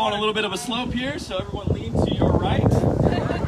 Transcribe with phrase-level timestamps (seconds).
[0.00, 2.62] on a little bit of a slope here, so everyone lean to your right.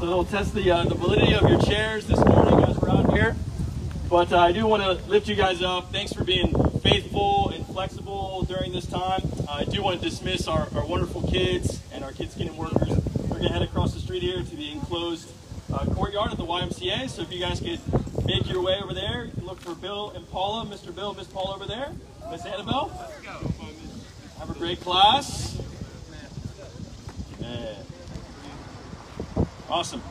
[0.00, 3.12] So it'll test the, uh, the validity of your chairs this morning as we're out
[3.12, 3.36] here.
[4.08, 5.92] But uh, I do want to lift you guys up.
[5.92, 9.20] Thanks for being faithful and flexible during this time.
[9.46, 12.88] Uh, I do want to dismiss our, our wonderful kids and our kids getting workers.
[13.28, 15.30] We're going to head across the street here to the enclosed
[15.70, 17.10] uh, courtyard at the YMCA.
[17.10, 17.80] So if you guys could
[18.24, 20.94] make your way over there, you can look for Bill and Paula, Mr.
[20.94, 21.92] Bill, Miss Paula over there,
[22.30, 22.90] Miss Annabelle.
[24.50, 25.60] A great class.
[27.40, 27.74] Yeah.
[29.68, 30.02] Awesome.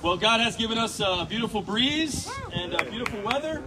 [0.00, 3.64] Well, God has given us a beautiful breeze and beautiful weather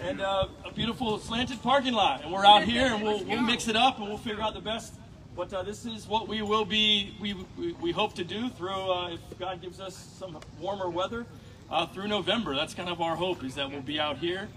[0.00, 2.22] and a beautiful slanted parking lot.
[2.22, 4.60] And we're out here and we'll, we'll mix it up and we'll figure out the
[4.60, 4.94] best.
[5.36, 8.70] But uh, this is what we will be, we, we, we hope to do through,
[8.70, 11.26] uh, if God gives us some warmer weather,
[11.70, 12.54] uh, through November.
[12.54, 14.48] That's kind of our hope is that we'll be out here.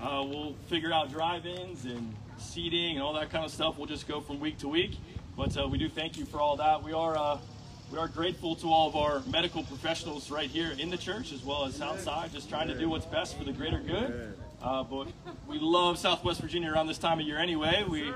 [0.00, 3.78] Uh, we'll figure out drive-ins and seating and all that kind of stuff.
[3.78, 4.96] We'll just go from week to week.
[5.36, 6.82] But uh, we do thank you for all that.
[6.82, 7.38] We are uh,
[7.90, 11.44] we are grateful to all of our medical professionals right here in the church as
[11.44, 14.34] well as outside, just trying to do what's best for the greater good.
[14.62, 15.08] Uh, but
[15.46, 17.84] we love Southwest Virginia around this time of year anyway.
[17.88, 18.12] We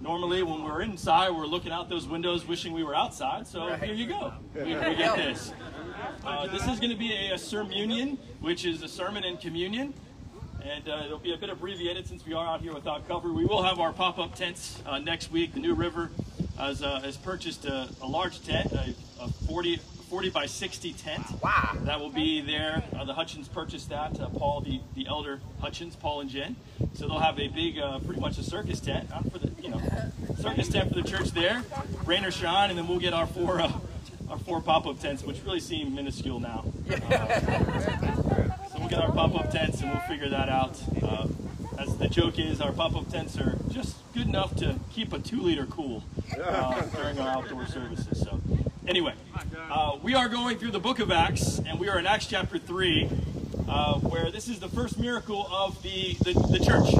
[0.00, 3.46] normally when we're inside, we're looking out those windows, wishing we were outside.
[3.46, 4.32] So here you go.
[4.54, 5.52] We, we get this.
[6.24, 9.94] Uh, this is going to be a, a sermonion, which is a sermon and communion
[10.64, 13.32] and uh, it'll be a bit abbreviated since we are out here without cover.
[13.32, 15.52] We will have our pop-up tents uh, next week.
[15.52, 16.10] The New River
[16.58, 19.76] has, uh, has purchased a, a, large tent, a, a 40,
[20.08, 21.22] 40 by 60 tent.
[21.42, 21.76] Wow.
[21.82, 22.82] That will be there.
[22.96, 24.18] Uh, the Hutchins purchased that.
[24.18, 26.56] Uh, Paul, the, the elder Hutchins, Paul and Jen.
[26.94, 29.68] So they'll have a big, uh, pretty much a circus tent, not for the, you
[29.68, 29.82] know,
[30.38, 31.62] circus tent for the church there,
[32.06, 35.60] rain or shine, and then we'll get our four, our four pop-up tents, which really
[35.60, 36.64] seem minuscule now.
[38.94, 40.80] So our pop-up tents and we'll figure that out.
[41.02, 41.26] Uh,
[41.80, 45.66] as the joke is, our pop-up tents are just good enough to keep a two-liter
[45.66, 46.04] cool
[46.40, 48.20] uh, during our outdoor services.
[48.20, 48.40] So
[48.86, 49.14] anyway,
[49.68, 52.56] uh, we are going through the book of Acts, and we are in Acts chapter
[52.56, 53.10] 3,
[53.66, 56.94] uh, where this is the first miracle of the, the, the church.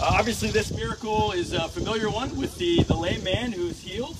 [0.00, 3.82] Uh, obviously, this miracle is a familiar one with the, the lame man who is
[3.82, 4.16] healed.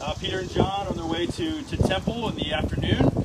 [0.00, 3.22] Uh, Peter and John on their way to, to temple in the afternoon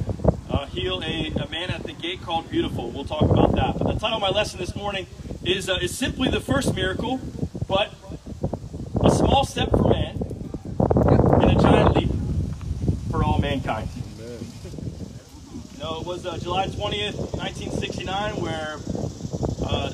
[0.57, 2.89] uh, heal a, a, man at the gate called Beautiful.
[2.89, 3.77] We'll talk about that.
[3.77, 5.05] But the title of my lesson this morning
[5.43, 7.19] is, uh, is simply the first miracle,
[7.67, 7.93] but
[9.03, 10.17] a small step for man
[11.41, 12.09] and a giant leap
[13.11, 13.89] for all mankind.
[14.19, 14.39] Amen.
[15.73, 18.77] You know, it was uh, July 20th, 1969, where
[19.63, 19.91] uh,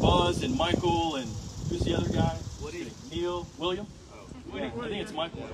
[0.00, 1.28] Buzz and Michael and
[1.68, 2.36] who's the other guy?
[2.62, 2.90] Woody.
[3.10, 3.86] Neil, William?
[4.12, 4.56] Oh.
[4.56, 5.48] Yeah, I think it's Michael.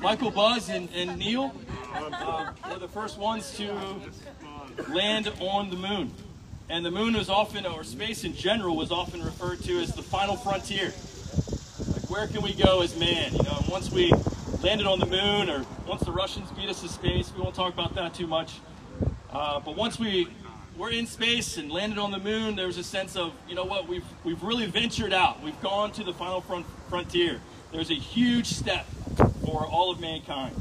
[0.00, 1.54] Michael Buzz and, and Neil
[1.94, 3.72] uh, were the first ones to
[4.88, 6.12] land on the moon.
[6.70, 10.02] And the moon was often, or space in general, was often referred to as the
[10.02, 10.92] final frontier.
[11.92, 13.32] Like, where can we go as man?
[13.32, 14.12] You know, once we
[14.62, 17.72] landed on the moon, or once the Russians beat us to space, we won't talk
[17.72, 18.60] about that too much.
[19.30, 20.28] Uh, but once we
[20.76, 23.64] were in space and landed on the moon, there was a sense of, you know
[23.64, 25.42] what, we've, we've really ventured out.
[25.42, 27.40] We've gone to the final front, frontier.
[27.72, 28.86] There's a huge step
[29.44, 30.54] for all of mankind.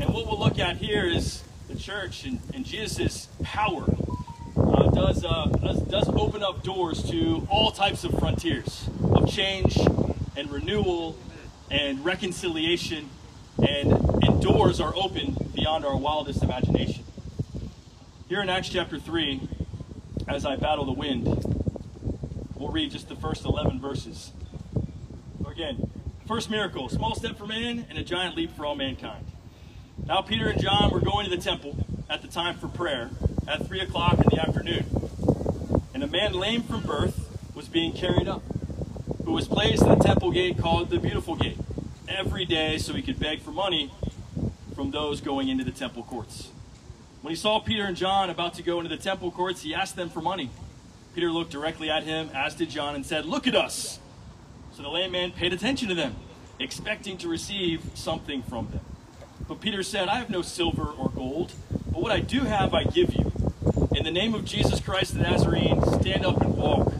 [0.00, 3.84] And what we'll look at here is the church and, and Jesus' power
[4.56, 9.76] uh, does, uh, does, does open up doors to all types of frontiers of change
[10.38, 11.18] and renewal
[11.70, 13.10] and reconciliation,
[13.58, 17.04] and, and doors are open beyond our wildest imagination.
[18.26, 19.46] Here in Acts chapter 3,
[20.26, 21.26] as I battle the wind,
[22.54, 24.32] we'll read just the first 11 verses.
[25.46, 25.90] Again,
[26.26, 29.29] first miracle, small step for man and a giant leap for all mankind.
[30.06, 31.76] Now Peter and John were going to the temple
[32.08, 33.10] at the time for prayer
[33.46, 34.84] at 3 o'clock in the afternoon.
[35.94, 38.42] And a man lame from birth was being carried up,
[39.24, 41.58] who was placed in the temple gate called the Beautiful Gate,
[42.08, 43.92] every day so he could beg for money
[44.74, 46.50] from those going into the temple courts.
[47.22, 49.94] When he saw Peter and John about to go into the temple courts, he asked
[49.94, 50.50] them for money.
[51.14, 53.98] Peter looked directly at him, as did John, and said, Look at us.
[54.72, 56.16] So the lame man paid attention to them,
[56.58, 58.80] expecting to receive something from them.
[59.50, 61.54] But Peter said, I have no silver or gold,
[61.90, 63.32] but what I do have I give you.
[63.96, 66.92] In the name of Jesus Christ the Nazarene, stand up and walk.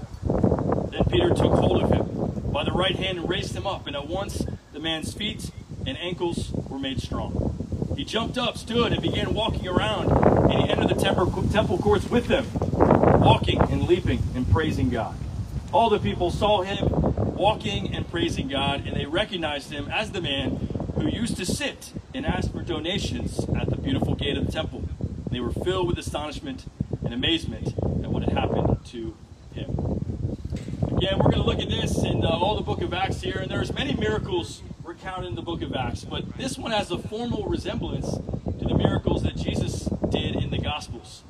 [0.90, 3.94] Then Peter took hold of him by the right hand and raised him up, and
[3.94, 5.52] at once the man's feet
[5.86, 7.94] and ankles were made strong.
[7.96, 10.10] He jumped up, stood, and began walking around,
[10.50, 12.48] and he entered the temple, temple courts with them,
[13.20, 15.14] walking and leaping and praising God.
[15.72, 16.88] All the people saw him
[17.36, 21.92] walking and praising God, and they recognized him as the man who used to sit
[22.14, 24.82] and ask for donations at the beautiful gate of the temple.
[25.30, 26.66] They were filled with astonishment
[27.04, 29.16] and amazement at what had happened to
[29.52, 29.70] him.
[30.96, 33.38] Again, we're going to look at this in uh, all the book of Acts here,
[33.38, 36.98] and there's many miracles recounted in the book of Acts, but this one has a
[36.98, 41.22] formal resemblance to the miracles that Jesus did in the Gospels.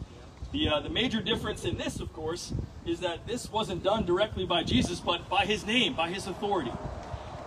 [0.52, 2.52] The, uh, the major difference in this, of course,
[2.84, 6.72] is that this wasn't done directly by Jesus, but by his name, by his authority.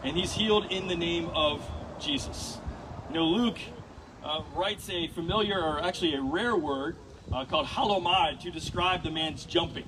[0.03, 1.67] And he's healed in the name of
[1.99, 2.59] Jesus.
[3.13, 3.59] You know, Luke
[4.23, 6.95] uh, writes a familiar, or actually a rare word
[7.31, 9.87] uh, called hallomai to describe the man's jumping.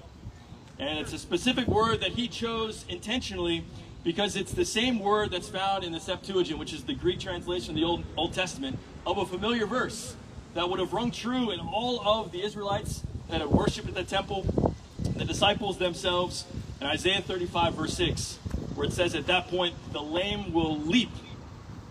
[0.78, 3.66] And it's a specific word that he chose intentionally
[4.04, 7.72] because it's the same word that's found in the Septuagint, which is the Greek translation
[7.72, 8.78] of the Old, Old Testament,
[9.08, 10.16] of a familiar verse
[10.54, 13.02] that would have rung true in all of the Israelites
[13.32, 16.46] that had worshipped at the temple, the disciples themselves,
[16.80, 18.36] in Isaiah 35, verse 6,
[18.76, 21.10] where it says, At that point, the lame will leap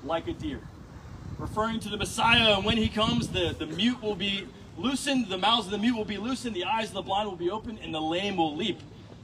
[0.04, 0.60] like a deer.
[1.38, 4.46] Referring to the Messiah, and when he comes, the, the mute will be
[4.76, 7.36] loosened, the mouths of the mute will be loosened, the eyes of the blind will
[7.36, 8.81] be opened, and the lame will leap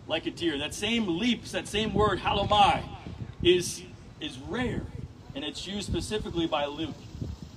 [0.07, 0.59] like a deer.
[0.59, 2.83] That same leaps, that same word, hallomai,
[3.43, 3.83] is,
[4.21, 4.83] is rare.
[5.35, 6.95] And it's used specifically by Luke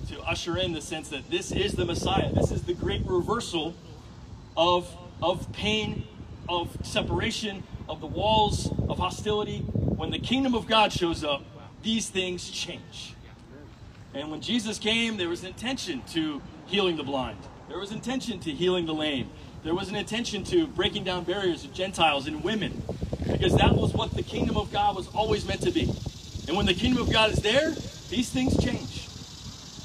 [0.08, 2.32] to usher in the sense that this is the Messiah.
[2.32, 3.74] This is the great reversal
[4.56, 6.06] of, of pain,
[6.48, 9.60] of separation, of the walls of hostility.
[9.60, 11.44] When the kingdom of God shows up,
[11.82, 13.16] these things change.
[14.14, 17.40] And when Jesus came, there was an intention to healing the blind.
[17.68, 19.30] There was intention to healing the lame.
[19.64, 22.84] There was an intention to breaking down barriers of Gentiles and women,
[23.26, 25.92] because that was what the kingdom of God was always meant to be.
[26.48, 27.72] And when the kingdom of God is there,
[28.10, 29.08] these things change.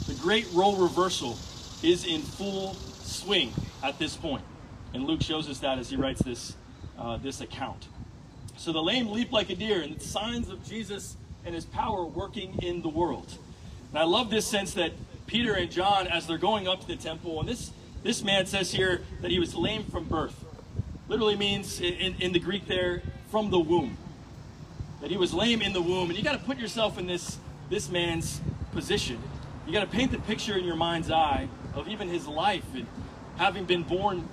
[0.06, 1.38] The great role reversal
[1.82, 3.52] is in full swing
[3.82, 4.42] at this point.
[4.92, 6.56] And Luke shows us that as he writes this,
[6.98, 7.86] uh, this account.
[8.56, 12.04] So the lame leap like a deer, and it's signs of Jesus and his power
[12.04, 13.38] working in the world.
[13.90, 14.92] And I love this sense that
[15.26, 18.72] Peter and John, as they're going up to the temple, and this this man says
[18.72, 20.44] here that he was lame from birth.
[21.08, 23.96] Literally means in, in the Greek there, from the womb.
[25.00, 26.08] That he was lame in the womb.
[26.10, 27.38] And you got to put yourself in this,
[27.70, 28.40] this man's
[28.72, 29.18] position.
[29.66, 32.86] You got to paint the picture in your mind's eye of even his life and
[33.36, 34.28] having been born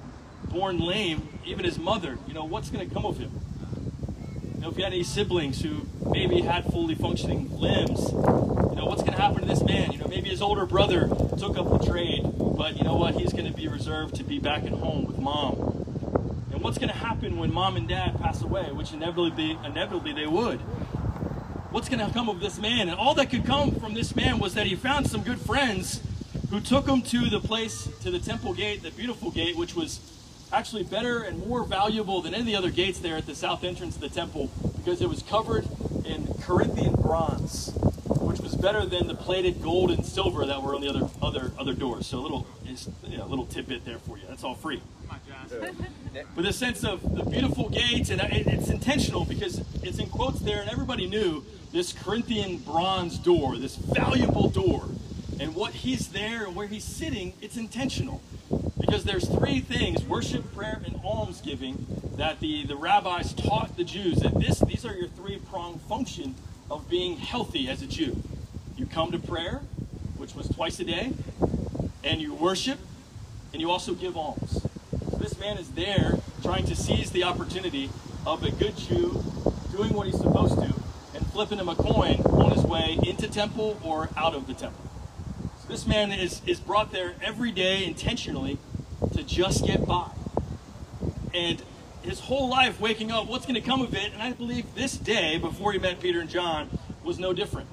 [0.50, 3.32] born lame, even his mother, you know, what's going to come of him?
[4.66, 9.04] Know, if you had any siblings who maybe had fully functioning limbs, you know, what's
[9.04, 9.92] going to happen to this man?
[9.92, 11.08] You know, maybe his older brother
[11.38, 12.24] took up the trade
[12.58, 13.14] but you know what?
[13.14, 15.54] He's going to be reserved to be back at home with mom.
[16.52, 20.26] And what's going to happen when mom and dad pass away, which inevitably, inevitably they
[20.26, 20.58] would?
[21.70, 22.90] What's going to come of this man?
[22.90, 26.02] And all that could come from this man was that he found some good friends
[26.50, 30.00] who took him to the place, to the temple gate, the beautiful gate, which was
[30.52, 33.64] actually better and more valuable than any of the other gates there at the south
[33.64, 35.68] entrance of the temple because it was covered
[36.06, 37.74] in Corinthian bronze
[38.36, 41.52] which was better than the plated gold and silver that were on the other other
[41.58, 42.08] other doors.
[42.08, 42.48] So a little
[43.08, 44.24] you know, a little tidbit there for you.
[44.28, 44.82] That's all free.
[46.36, 50.62] With a sense of the beautiful gates, and it's intentional because it's in quotes there,
[50.62, 54.86] and everybody knew this Corinthian bronze door, this valuable door,
[55.40, 57.34] and what he's there and where he's sitting.
[57.42, 58.22] It's intentional
[58.86, 61.86] because there's three things: worship, prayer, and almsgiving
[62.18, 66.36] that the the rabbis taught the Jews that this these are your three pronged function
[66.70, 68.22] of being healthy as a Jew.
[68.78, 69.62] You come to prayer,
[70.18, 71.14] which was twice a day,
[72.04, 72.80] and you worship,
[73.54, 74.62] and you also give alms.
[75.12, 77.90] So this man is there trying to seize the opportunity
[78.26, 79.24] of a good Jew
[79.72, 80.74] doing what he's supposed to
[81.16, 84.90] and flipping him a coin on his way into temple or out of the temple.
[85.68, 88.60] This man is, is brought there every day intentionally
[89.14, 90.10] to just get by.
[91.34, 91.62] And
[92.02, 94.14] his whole life waking up, what's going to come of it?
[94.14, 96.70] And I believe this day, before he met Peter and John,
[97.04, 97.68] was no different.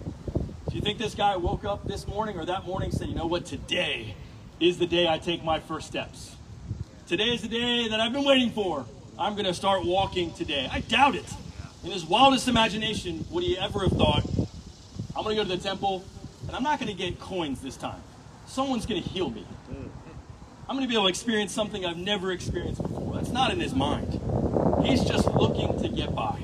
[0.69, 3.14] Do you think this guy woke up this morning or that morning and said, you
[3.14, 4.14] know what, today
[4.59, 6.37] is the day I take my first steps?
[7.07, 8.87] Today is the day that I've been waiting for.
[9.19, 10.69] I'm going to start walking today.
[10.73, 11.26] I doubt it.
[11.85, 14.25] In his wildest imagination, would he ever have thought,
[15.14, 16.05] I'm going to go to the temple
[16.47, 18.00] and I'm not going to get coins this time.
[18.47, 19.47] Someone's going to heal me.
[20.69, 23.14] I'm going to be able to experience something I've never experienced before.
[23.14, 24.21] That's not in his mind.
[24.85, 26.38] He's just looking to get by.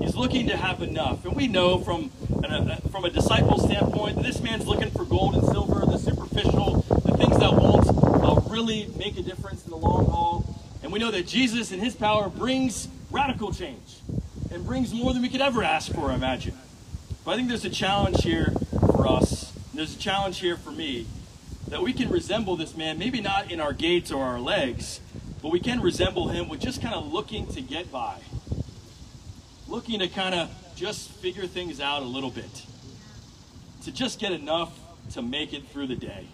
[0.00, 1.24] He's looking to have enough.
[1.24, 2.10] And we know from,
[2.42, 7.16] a, from a disciple standpoint this man's looking for gold and silver, the superficial, the
[7.16, 10.60] things that won't uh, really make a difference in the long haul.
[10.82, 13.98] And we know that Jesus and his power brings radical change
[14.50, 16.56] and brings more than we could ever ask for or imagine.
[17.24, 19.52] But I think there's a challenge here for us.
[19.74, 21.06] There's a challenge here for me
[21.68, 25.00] that we can resemble this man, maybe not in our gaits or our legs,
[25.42, 28.18] but we can resemble him with just kind of looking to get by,
[29.66, 32.64] looking to kind of just figure things out a little bit,
[33.84, 34.78] to just get enough
[35.12, 36.26] to make it through the day.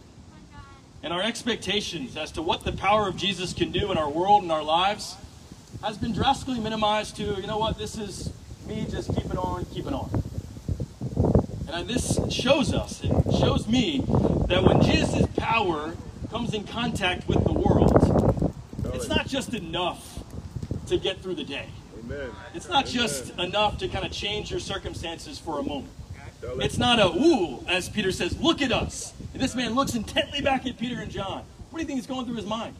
[1.02, 4.42] And our expectations as to what the power of Jesus can do in our world
[4.42, 5.16] and our lives,
[5.82, 8.32] has been drastically minimized to, you know what, this is
[8.66, 10.22] me just keeping on, keeping on.
[11.74, 13.98] And this shows us, it shows me
[14.46, 15.96] that when Jesus' power
[16.30, 18.52] comes in contact with the world,
[18.94, 20.22] it's not just enough
[20.86, 21.66] to get through the day.
[21.98, 22.30] Amen.
[22.54, 25.90] It's not just enough to kind of change your circumstances for a moment.
[26.60, 29.12] It's not a, ooh, as Peter says, look at us.
[29.32, 31.42] And this man looks intently back at Peter and John.
[31.70, 32.76] What do you think is going through his mind?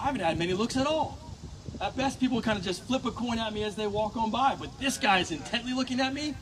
[0.00, 1.18] I haven't had many looks at all.
[1.78, 4.30] At best, people kind of just flip a coin at me as they walk on
[4.30, 4.56] by.
[4.58, 6.34] But this guy is intently looking at me.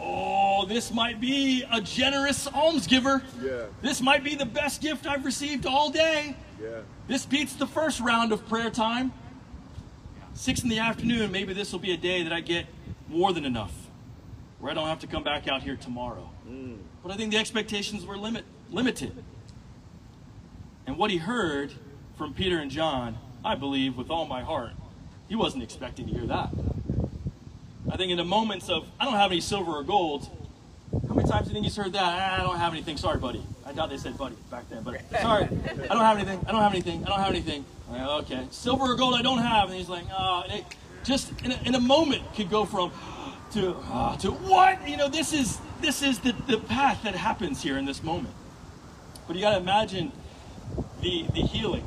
[0.00, 3.22] Oh, this might be a generous almsgiver.
[3.42, 3.64] Yeah.
[3.82, 6.36] This might be the best gift I've received all day.
[6.60, 6.80] Yeah.
[7.08, 9.12] This beats the first round of prayer time.
[10.34, 12.66] Six in the afternoon, maybe this will be a day that I get
[13.08, 13.72] more than enough,
[14.58, 16.28] where I don't have to come back out here tomorrow.
[16.48, 16.78] Mm.
[17.02, 19.24] But I think the expectations were limit, limited.
[20.86, 21.72] And what he heard
[22.16, 24.72] from Peter and John, I believe with all my heart,
[25.28, 26.50] he wasn't expecting to hear that.
[27.90, 30.28] I think in the moments of, I don't have any silver or gold,
[31.08, 32.02] how many times do you think he's heard that?
[32.02, 32.96] "Ah, I don't have anything.
[32.96, 33.42] Sorry, buddy.
[33.66, 35.44] I doubt they said buddy back then, but sorry.
[35.44, 36.40] I don't have anything.
[36.46, 37.04] I don't have anything.
[37.04, 37.64] I don't have anything.
[37.90, 38.46] Like, okay.
[38.50, 39.68] Silver or gold I don't have.
[39.68, 40.64] And he's like, oh, and it
[41.04, 42.92] just in a, in a moment could go from
[43.52, 44.88] to, ah, to what?
[44.88, 48.34] You know, this is, this is the, the path that happens here in this moment.
[49.26, 50.12] But you got to imagine
[51.00, 51.86] the, the healing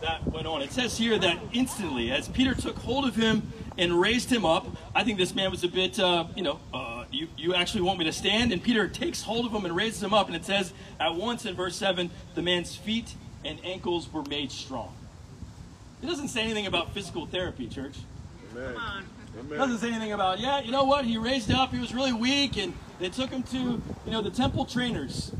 [0.00, 0.62] that went on.
[0.62, 4.66] It says here that instantly, as Peter took hold of him and raised him up,
[4.94, 7.98] I think this man was a bit, uh, you know, uh, you, you actually want
[7.98, 8.52] me to stand?
[8.52, 10.26] And Peter takes hold of him and raises him up.
[10.26, 13.14] And it says at once in verse 7 the man's feet
[13.44, 14.94] and ankles were made strong.
[16.02, 17.96] It doesn't say anything about physical therapy, church.
[18.52, 18.74] Amen.
[19.34, 19.58] It Amen.
[19.58, 21.04] doesn't say anything about, yeah, you know what?
[21.04, 24.30] He raised up, he was really weak, and they took him to, you know, the
[24.30, 25.32] temple trainers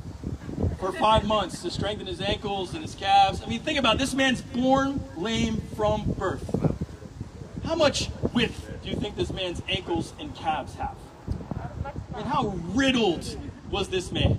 [0.81, 3.43] for five months to strengthen his ankles and his calves.
[3.43, 3.99] I mean, think about it.
[3.99, 6.75] this man's born lame from birth.
[7.65, 10.97] How much width do you think this man's ankles and calves have?
[12.17, 13.39] Mean, how riddled
[13.71, 14.39] was this man?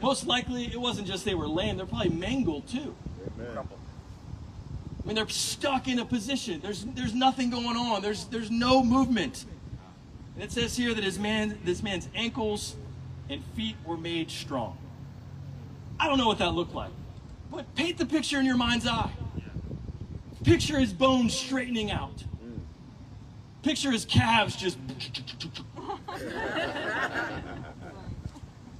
[0.00, 2.94] Most likely, it wasn't just they were lame, they're probably mangled too.
[3.36, 3.58] Amen.
[3.58, 6.60] I mean, they're stuck in a position.
[6.60, 8.00] There's, there's nothing going on.
[8.02, 9.44] There's, there's no movement.
[10.34, 12.76] And it says here that his man, this man's ankles
[13.28, 14.76] and feet were made strong.
[16.00, 16.90] I don't know what that looked like,
[17.50, 19.10] but paint the picture in your mind's eye.
[20.44, 22.24] Picture his bones straightening out.
[23.62, 24.78] Picture his calves just.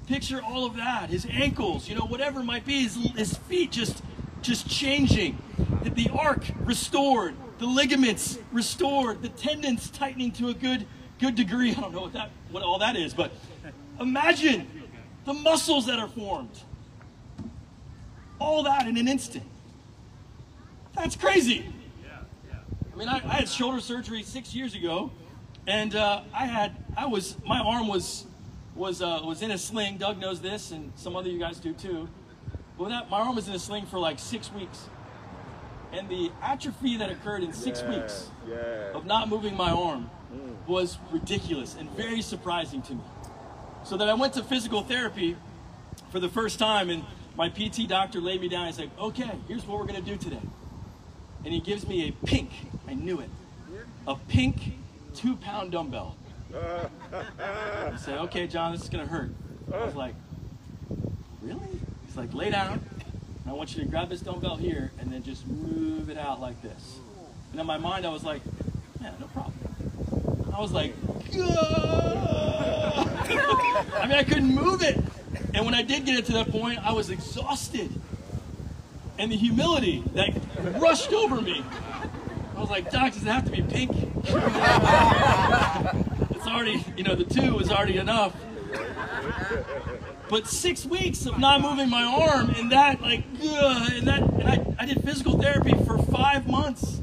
[0.07, 1.11] Picture all of that.
[1.11, 4.03] His ankles, you know, whatever it might be, his, his feet just,
[4.41, 5.37] just changing.
[5.83, 10.87] The, the arc restored, the ligaments restored, the tendons tightening to a good,
[11.19, 11.73] good degree.
[11.77, 13.33] I don't know what that, what all that is, but
[14.01, 14.67] imagine
[15.27, 16.63] the muscles that are formed.
[18.41, 19.45] All that in an instant.
[20.95, 21.65] That's crazy.
[22.93, 25.13] I mean, I, I had shoulder surgery six years ago,
[25.69, 28.27] and uh, I had, I was, my arm was,
[28.75, 29.99] was, uh, was in a sling.
[29.99, 32.09] Doug knows this, and some other you guys do too.
[32.77, 34.89] Well, that my arm was in a sling for like six weeks,
[35.93, 38.57] and the atrophy that occurred in six Yeah, weeks Yeah.
[38.95, 40.11] of not moving my arm
[40.67, 43.01] was ridiculous and very surprising to me.
[43.85, 45.37] So that I went to physical therapy
[46.11, 47.05] for the first time, and
[47.39, 50.43] my PT doctor laid me down and said, "Okay, here's what we're gonna do today."
[51.45, 52.51] And he gives me a pink,
[52.89, 53.31] I knew it,
[54.09, 54.73] a pink
[55.15, 56.17] two-pound dumbbell.
[56.53, 59.31] I said, "Okay, John, this is gonna hurt."
[59.73, 60.17] I was like,
[61.41, 62.85] "Really?" He's like, "Lay down.
[63.47, 66.61] I want you to grab this dumbbell here and then just move it out like
[66.61, 66.99] this."
[67.53, 68.43] And in my mind, I was like,
[69.01, 69.55] "Yeah, no problem."
[70.53, 70.93] I was like,
[71.35, 71.37] I
[74.09, 74.99] mean, I couldn't move it.
[75.59, 77.91] And when I did get it to that point, I was exhausted.
[79.19, 80.31] And the humility that
[80.81, 81.65] rushed over me.
[82.57, 83.91] I was like, Doc, does it have to be pink?
[86.31, 88.37] it's already, you know, the two is already enough.
[90.29, 94.49] But six weeks of not moving my arm and that, like, ugh, and that, and
[94.49, 97.01] I, I did physical therapy for five months.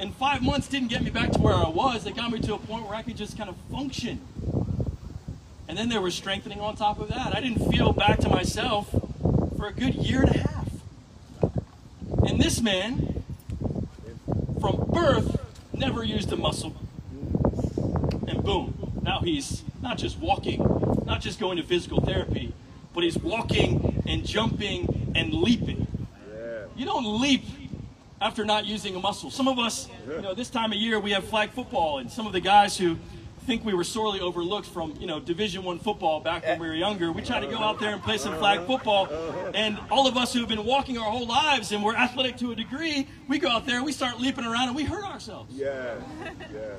[0.00, 2.04] And five months didn't get me back to where I was.
[2.04, 4.26] It got me to a point where I could just kind of function.
[5.68, 7.36] And then there was strengthening on top of that.
[7.36, 8.90] I didn't feel back to myself
[9.56, 10.70] for a good year and a half.
[12.26, 13.22] And this man,
[14.60, 15.38] from birth,
[15.74, 16.74] never used a muscle.
[18.26, 20.60] And boom, now he's not just walking,
[21.04, 22.54] not just going to physical therapy,
[22.94, 25.86] but he's walking and jumping and leaping.
[26.76, 27.44] You don't leap
[28.20, 29.30] after not using a muscle.
[29.30, 32.26] Some of us, you know, this time of year we have flag football, and some
[32.26, 32.98] of the guys who
[33.48, 36.74] think we were sorely overlooked from you know Division One football back when we were
[36.74, 37.10] younger.
[37.10, 39.08] We tried to go out there and play some flag football,
[39.54, 42.52] and all of us who have been walking our whole lives and we're athletic to
[42.52, 45.54] a degree, we go out there, and we start leaping around, and we hurt ourselves.
[45.54, 45.94] Yeah,
[46.52, 46.74] yeah.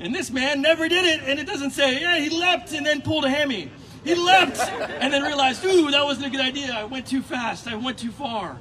[0.00, 3.00] And this man never did it, and it doesn't say, yeah, he leapt and then
[3.00, 3.70] pulled a hammy.
[4.04, 6.74] He leapt and then realized, ooh, that wasn't a good idea.
[6.74, 7.68] I went too fast.
[7.68, 8.58] I went too far.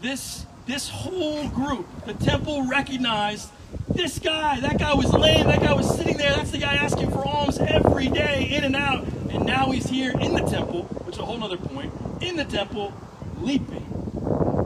[0.00, 3.50] This this whole group, the temple recognized
[3.88, 7.10] this guy, that guy was lame, that guy was sitting there, that's the guy asking
[7.10, 9.04] for alms every day, in and out.
[9.30, 12.44] And now he's here in the temple, which is a whole other point, in the
[12.44, 12.92] temple,
[13.38, 13.86] leaping.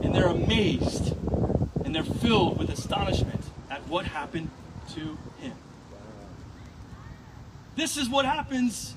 [0.03, 1.15] And they're amazed.
[1.83, 4.49] And they're filled with astonishment at what happened
[4.93, 5.53] to him.
[7.75, 8.93] This is what happens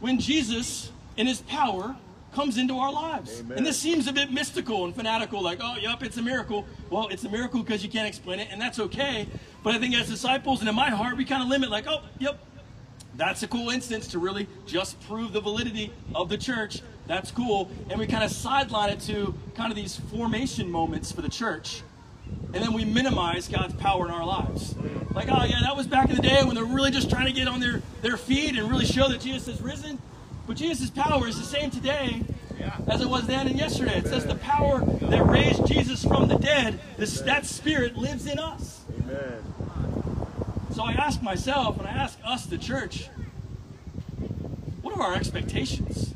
[0.00, 1.96] when Jesus, in his power,
[2.32, 3.40] comes into our lives.
[3.40, 3.58] Amen.
[3.58, 6.64] And this seems a bit mystical and fanatical, like, oh, yep, it's a miracle.
[6.88, 9.26] Well, it's a miracle because you can't explain it, and that's okay.
[9.62, 12.02] But I think as disciples and in my heart, we kind of limit, like, oh,
[12.18, 12.38] yep,
[13.16, 16.80] that's a cool instance to really just prove the validity of the church.
[17.06, 17.70] That's cool.
[17.90, 21.82] And we kind of sideline it to kind of these formation moments for the church.
[22.52, 24.74] And then we minimize God's power in our lives.
[25.12, 27.32] Like, oh, yeah, that was back in the day when they're really just trying to
[27.32, 29.98] get on their, their feet and really show that Jesus has risen.
[30.46, 32.22] But Jesus' power is the same today
[32.88, 33.98] as it was then and yesterday.
[33.98, 38.38] It says the power that raised Jesus from the dead, this, that spirit lives in
[38.38, 38.84] us.
[38.98, 39.42] Amen.
[40.74, 43.08] So I ask myself, and I ask us, the church,
[44.82, 46.14] what are our expectations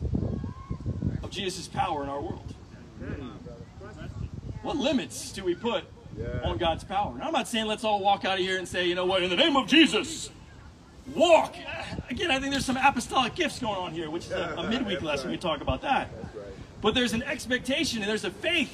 [1.23, 2.55] of Jesus' power in our world?
[2.99, 3.29] Hmm.
[4.63, 5.85] What limits do we put
[6.43, 7.13] on God's power?
[7.13, 9.23] And I'm not saying let's all walk out of here and say, you know what,
[9.23, 10.31] in the name of Jesus,
[11.15, 11.55] walk.
[12.11, 15.03] Again, I think there's some apostolic gifts going on here, which is a, a midweek
[15.03, 15.31] lesson.
[15.31, 16.09] We talk about that.
[16.81, 18.73] But there's an expectation and there's a faith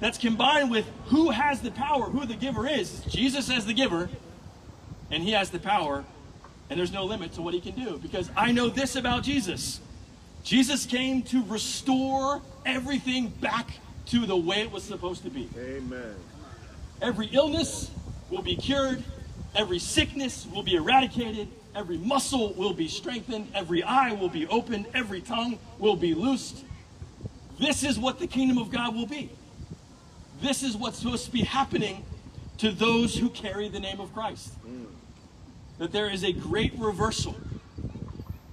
[0.00, 3.00] that's combined with who has the power, who the giver is.
[3.04, 4.08] Jesus as the giver,
[5.10, 6.04] and he has the power,
[6.70, 7.98] and there's no limit to what he can do.
[7.98, 9.80] Because I know this about Jesus
[10.48, 13.68] Jesus came to restore everything back
[14.06, 15.48] to the way it was supposed to be.
[15.58, 16.14] Amen.
[17.02, 17.90] Every illness
[18.30, 19.04] will be cured,
[19.54, 24.86] every sickness will be eradicated, every muscle will be strengthened, every eye will be opened,
[24.94, 26.64] every tongue will be loosed.
[27.58, 29.30] This is what the kingdom of God will be.
[30.40, 32.04] This is what's supposed to be happening
[32.58, 34.52] to those who carry the name of Christ.
[35.78, 37.36] That there is a great reversal,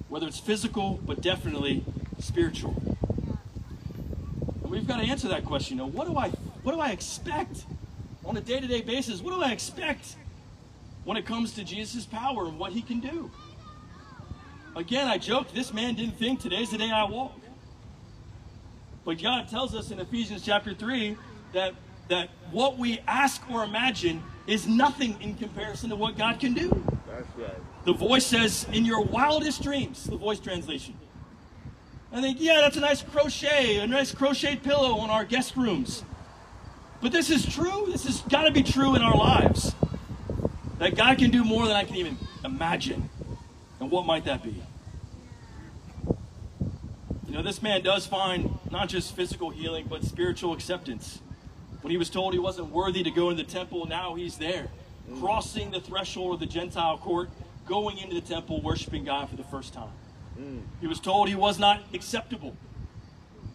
[0.09, 1.83] whether it's physical, but definitely
[2.19, 2.75] spiritual.
[4.63, 5.77] And we've got to answer that question.
[5.77, 6.29] You know, what do I
[6.63, 7.65] what do I expect
[8.23, 9.21] on a day-to-day basis?
[9.21, 10.15] What do I expect
[11.05, 13.31] when it comes to Jesus' power and what he can do?
[14.75, 17.39] Again, I joked, this man didn't think today's the day I walk.
[19.05, 21.15] But God tells us in Ephesians chapter 3
[21.53, 21.75] that,
[22.09, 26.69] that what we ask or imagine is nothing in comparison to what God can do.
[27.07, 27.85] That's right.
[27.85, 30.95] The voice says, in your wildest dreams, the voice translation.
[32.11, 36.03] I think, yeah, that's a nice crochet, a nice crocheted pillow on our guest rooms.
[37.01, 37.85] But this is true.
[37.91, 39.75] This has got to be true in our lives.
[40.79, 43.09] That God can do more than I can even imagine.
[43.79, 44.61] And what might that be?
[47.27, 51.19] You know, this man does find not just physical healing, but spiritual acceptance.
[51.81, 54.69] When he was told he wasn't worthy to go into the temple, now he's there,
[55.09, 55.19] mm.
[55.19, 57.29] crossing the threshold of the Gentile court,
[57.67, 59.91] going into the temple, worshiping God for the first time.
[60.39, 60.61] Mm.
[60.81, 62.55] He was told he was not acceptable.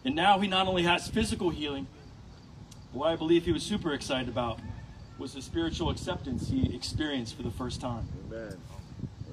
[0.03, 1.87] And now he not only has physical healing,
[2.91, 4.59] but what I believe he was super excited about
[5.17, 8.07] was the spiritual acceptance he experienced for the first time.
[8.27, 8.57] Amen.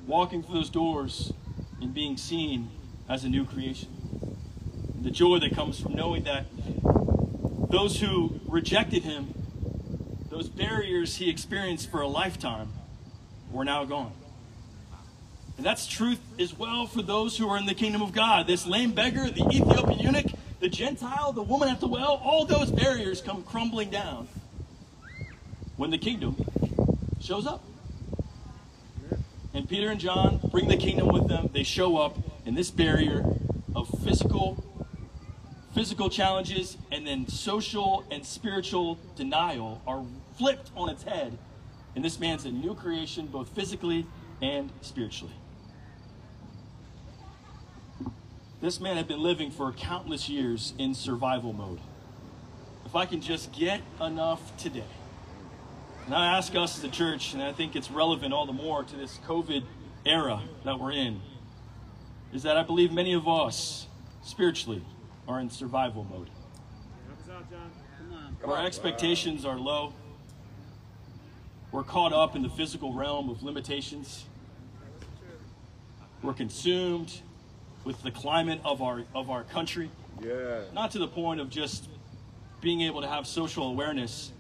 [0.07, 1.33] Walking through those doors
[1.81, 2.71] and being seen
[3.09, 3.89] as a new creation.
[5.01, 6.47] The joy that comes from knowing that
[7.71, 9.35] those who rejected him,
[10.31, 12.73] those barriers he experienced for a lifetime,
[13.51, 14.13] were now gone.
[15.57, 18.47] And that's truth as well for those who are in the kingdom of God.
[18.47, 20.27] This lame beggar, the Ethiopian eunuch,
[20.61, 24.29] the Gentile, the woman at the well, all those barriers come crumbling down
[25.79, 26.37] when the kingdom
[27.21, 27.65] shows up.
[29.55, 31.49] And Peter and John bring the kingdom with them.
[31.53, 33.25] They show up, and this barrier
[33.75, 34.63] of physical
[35.75, 40.05] physical challenges and then social and spiritual denial are
[40.37, 41.39] flipped on its head.
[41.95, 44.05] And this man's a new creation, both physically
[44.43, 45.35] and spiritually.
[48.61, 51.79] This man had been living for countless years in survival mode.
[52.85, 54.98] If I can just get enough today.
[56.09, 58.83] And I ask us as a church, and I think it's relevant all the more
[58.83, 59.63] to this COVID
[60.07, 61.21] era that we're in,
[62.33, 63.87] is that I believe many of us
[64.23, 64.83] spiritually
[65.29, 66.31] are in survival mode.
[68.43, 69.93] Our expectations are low.
[71.73, 74.25] We're caught up in the physical realm of limitations.
[76.23, 77.21] We're consumed
[77.85, 79.91] with the climate of our of our country,
[80.25, 80.63] Yeah.
[80.73, 81.87] not to the point of just
[82.63, 84.33] being able to have social awareness,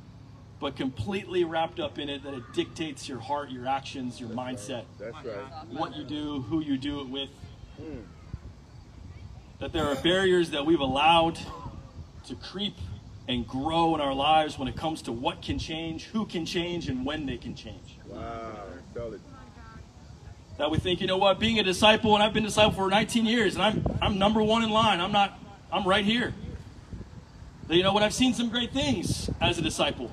[0.61, 4.85] but completely wrapped up in it that it dictates your heart, your actions, your mindset,
[4.99, 5.25] That's right.
[5.71, 7.31] what you do, who you do it with.
[9.61, 11.38] That there are barriers that we've allowed
[12.27, 12.75] to creep
[13.29, 16.88] and grow in our lives when it comes to what can change, who can change,
[16.88, 17.99] and when they can change.
[18.07, 18.53] Wow.
[18.94, 19.14] Tell
[20.59, 22.90] that we think, you know what, being a disciple, and I've been a disciple for
[22.90, 25.01] 19 years, and I'm I'm number one in line.
[25.01, 25.38] I'm not.
[25.73, 26.35] I'm right here.
[27.68, 28.03] That, you know what?
[28.03, 30.11] I've seen some great things as a disciple,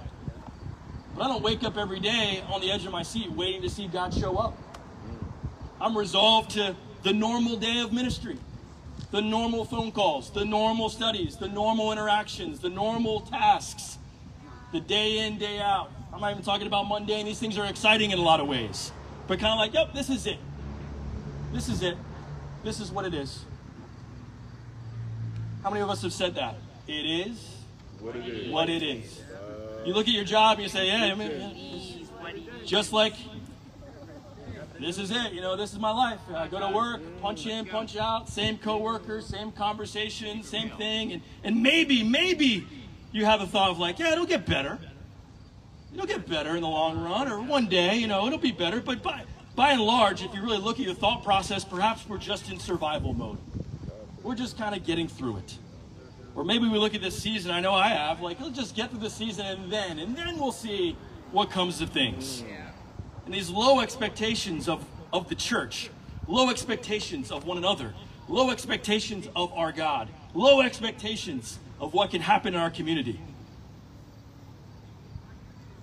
[1.16, 3.70] but I don't wake up every day on the edge of my seat waiting to
[3.70, 4.58] see God show up.
[5.80, 8.38] I'm resolved to the normal day of ministry,
[9.12, 13.98] the normal phone calls, the normal studies, the normal interactions, the normal tasks,
[14.72, 15.92] the day in, day out.
[16.14, 17.26] I'm not even talking about mundane.
[17.26, 18.92] These things are exciting in a lot of ways.
[19.28, 20.38] But kind of like, yep, this is it.
[21.52, 21.98] This is it.
[22.64, 23.44] This is what it is.
[25.64, 26.56] How many of us have said that?
[26.88, 27.56] It is
[28.00, 28.52] What it is.
[28.52, 29.22] what it is.
[29.86, 32.08] You look at your job and you say, yeah, I mean,
[32.66, 33.14] just like
[34.80, 35.32] this is it.
[35.32, 36.20] You know, this is my life.
[36.34, 41.22] I go to work, punch in, punch out, same coworkers, same conversation, same thing, and
[41.44, 42.68] and maybe, maybe
[43.12, 44.80] you have a thought of like, yeah, it'll get better.
[45.94, 48.82] It'll get better in the long run, or one day, you know, it'll be better.
[48.82, 49.24] But by
[49.56, 52.60] by and large, if you really look at your thought process, perhaps we're just in
[52.60, 53.38] survival mode.
[54.24, 55.58] We're just kind of getting through it.
[56.36, 58.90] Or maybe we look at this season, I know I have, like, let's just get
[58.90, 60.98] through the season and then, and then we'll see
[61.32, 62.44] what comes of things.
[63.26, 65.90] And these low expectations of, of the church,
[66.28, 67.94] low expectations of one another,
[68.28, 73.20] low expectations of our God, low expectations of what can happen in our community.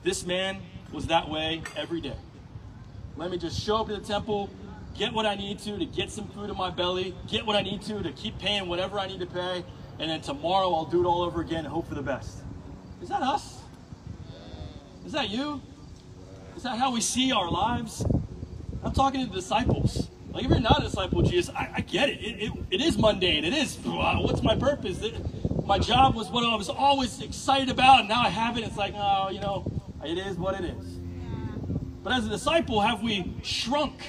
[0.02, 0.60] This man
[0.92, 2.16] was that way every day.
[3.16, 4.50] Let me just show up to the temple,
[4.98, 7.62] get what I need to to get some food in my belly, get what I
[7.62, 9.64] need to to keep paying whatever I need to pay,
[10.02, 12.38] and then tomorrow I'll do it all over again and hope for the best.
[13.00, 13.60] Is that us?
[15.06, 15.62] Is that you?
[16.56, 18.04] Is that how we see our lives?
[18.82, 20.08] I'm talking to the disciples.
[20.32, 22.18] Like, if you're not a disciple of Jesus, I, I get it.
[22.20, 22.52] It, it.
[22.72, 23.44] it is mundane.
[23.44, 25.00] It is, what's my purpose?
[25.02, 25.14] It,
[25.66, 28.64] my job was what I was always excited about, and now I have it.
[28.64, 29.64] It's like, oh, you know,
[30.04, 30.98] it is what it is.
[32.02, 34.00] But as a disciple, have we shrunk?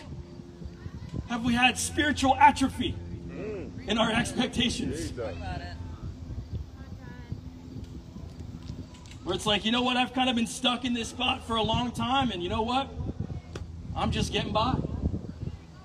[1.27, 2.95] Have we had spiritual atrophy
[3.87, 5.13] in our expectations?
[9.23, 11.55] Where it's like, you know what, I've kind of been stuck in this spot for
[11.55, 12.89] a long time, and you know what?
[13.95, 14.75] I'm just getting by.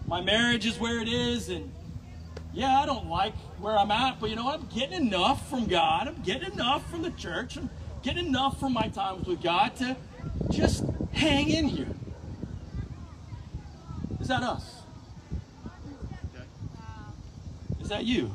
[0.07, 1.73] My marriage is where it is, and
[2.53, 4.61] yeah, I don't like where I'm at, but you know what?
[4.61, 6.09] I'm getting enough from God.
[6.09, 7.57] I'm getting enough from the church.
[7.57, 7.71] I'm
[8.03, 9.97] getting enough from my times with God to
[10.51, 11.95] just hang in here.
[14.21, 14.83] Is that us?
[17.81, 18.33] Is that you?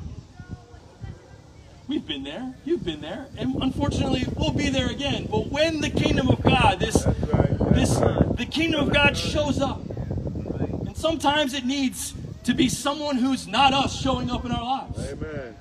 [1.86, 2.54] We've been there.
[2.64, 3.26] You've been there.
[3.36, 5.28] And unfortunately, we'll be there again.
[5.30, 7.58] But when the kingdom of God, this That's right.
[7.58, 8.36] That's this right.
[8.36, 9.82] the kingdom of God shows up.
[9.86, 14.98] And sometimes it needs to be someone who's not us showing up in our lives.
[15.12, 15.56] Amen.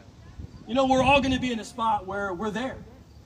[0.66, 2.78] You know, we're all going to be in a spot where we're there.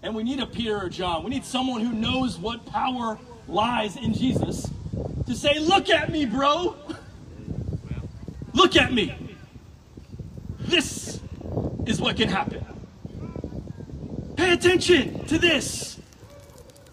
[0.01, 1.23] And we need a Peter or John.
[1.23, 4.69] We need someone who knows what power lies in Jesus
[5.27, 6.75] to say, Look at me, bro.
[8.53, 9.15] Look at me.
[10.59, 11.19] This
[11.85, 12.65] is what can happen.
[14.47, 15.99] Pay attention to this.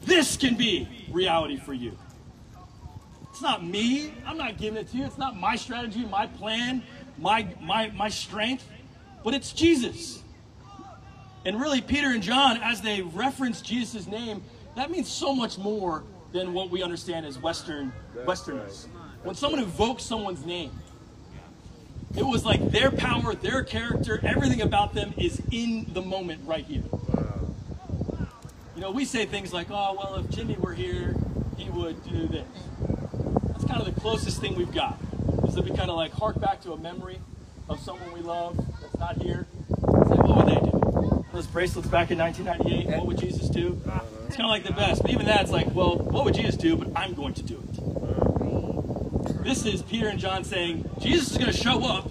[0.04, 1.96] This can be reality for you.
[3.30, 4.12] It's not me.
[4.26, 5.04] I'm not giving it to you.
[5.04, 6.82] It's not my strategy, my plan,
[7.16, 8.68] my, my, my strength,
[9.22, 10.20] but it's Jesus.
[11.44, 14.42] And really, Peter and John, as they reference Jesus' name,
[14.74, 17.92] that means so much more than what we understand as Western
[18.26, 18.88] Westerners.
[18.92, 19.26] right.
[19.26, 20.72] When someone invokes someone's name,
[22.16, 26.64] it was like their power, their character, everything about them is in the moment right
[26.64, 26.82] here.
[28.74, 31.14] You know, we say things like, oh, well, if Jimmy were here,
[31.56, 32.46] he would do this.
[33.48, 34.98] That's kind of the closest thing we've got.
[35.46, 37.20] Is that we kind of like hark back to a memory
[37.68, 39.46] of someone we love that's not here.
[39.70, 41.24] Say, what would they do?
[41.32, 43.80] Those bracelets back in 1998, what would Jesus do?
[44.26, 45.02] It's kind of like the best.
[45.02, 46.76] But even that's like, well, what would Jesus do?
[46.76, 49.44] But I'm going to do it.
[49.44, 52.10] This is Peter and John saying, Jesus is going to show up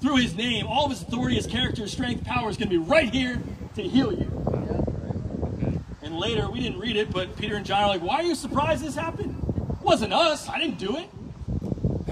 [0.00, 0.66] through his name.
[0.66, 3.42] All of his authority, his character, his strength, power is going to be right here
[3.74, 4.30] to heal you.
[6.14, 8.84] Later, we didn't read it, but Peter and John are like, why are you surprised
[8.84, 9.36] this happened?
[9.56, 10.48] It wasn't us.
[10.48, 11.08] I didn't do it.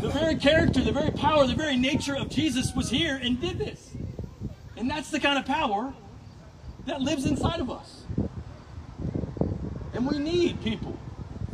[0.00, 3.58] The very character, the very power, the very nature of Jesus was here and did
[3.58, 3.92] this.
[4.76, 5.94] And that's the kind of power
[6.86, 8.02] that lives inside of us.
[9.94, 10.98] And we need people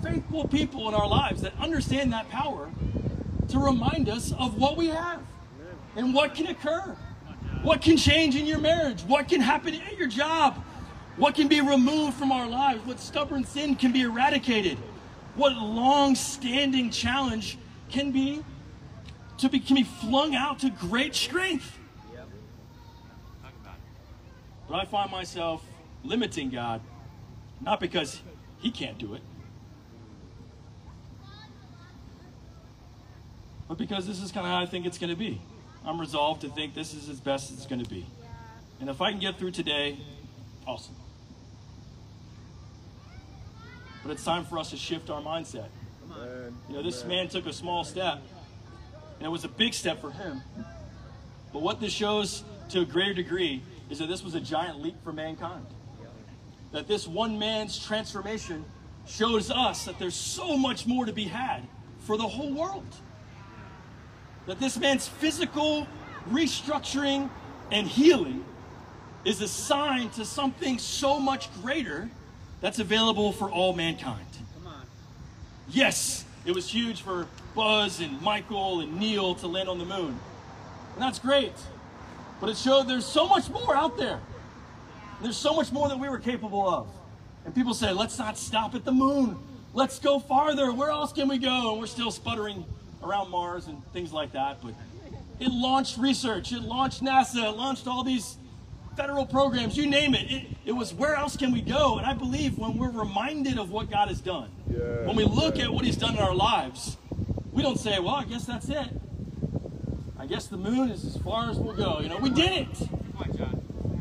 [0.02, 2.70] faithful people in our lives that understand that power
[3.48, 5.20] to remind us of what we have
[5.96, 6.96] and what can occur.
[7.62, 9.02] What can change in your marriage?
[9.02, 10.62] What can happen at your job?
[11.18, 12.86] What can be removed from our lives?
[12.86, 14.78] What stubborn sin can be eradicated?
[15.34, 17.58] What long standing challenge
[17.90, 18.44] can be
[19.38, 21.76] to be, can be flung out to great strength?
[24.68, 25.64] But I find myself
[26.04, 26.82] limiting God,
[27.60, 28.20] not because
[28.58, 29.22] He can't do it,
[33.66, 35.40] but because this is kind of how I think it's going to be.
[35.84, 38.06] I'm resolved to think this is as best as it's going to be.
[38.80, 39.98] And if I can get through today,
[40.66, 40.94] awesome.
[44.02, 45.68] But it's time for us to shift our mindset.
[46.68, 48.22] You know, this man took a small step,
[49.18, 50.42] and it was a big step for him.
[51.52, 54.96] But what this shows to a greater degree is that this was a giant leap
[55.02, 55.66] for mankind.
[56.72, 58.64] That this one man's transformation
[59.06, 61.66] shows us that there's so much more to be had
[62.00, 62.94] for the whole world.
[64.46, 65.86] That this man's physical
[66.30, 67.30] restructuring
[67.70, 68.44] and healing
[69.24, 72.10] is a sign to something so much greater
[72.60, 74.26] that's available for all mankind.
[75.70, 80.18] Yes, it was huge for Buzz and Michael and Neil to land on the moon.
[80.94, 81.52] And that's great.
[82.40, 84.20] But it showed there's so much more out there.
[85.20, 86.88] There's so much more that we were capable of.
[87.44, 89.36] And people say, let's not stop at the moon.
[89.74, 90.72] Let's go farther.
[90.72, 91.72] Where else can we go?
[91.72, 92.64] And we're still sputtering
[93.02, 94.58] around Mars and things like that.
[94.62, 94.74] But
[95.40, 98.36] it launched research, it launched NASA, it launched all these
[98.98, 100.28] federal programs, you name it.
[100.28, 100.46] it.
[100.66, 101.98] It was where else can we go?
[101.98, 105.56] And I believe when we're reminded of what God has done, Yeah, when we look
[105.56, 105.66] yeah.
[105.66, 106.96] at what He's done in our lives,
[107.52, 108.88] we don't say, well, I guess that's it.
[110.18, 112.00] I guess the moon is as far as we'll go.
[112.00, 112.88] You know, we did it.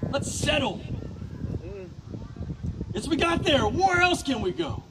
[0.10, 0.82] Let's settle.
[2.96, 3.68] It's we got there.
[3.68, 4.84] Where else can we go?